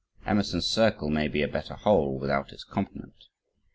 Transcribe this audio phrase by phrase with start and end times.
[0.25, 3.25] Emerson's Circle may be a better whole, without its complement.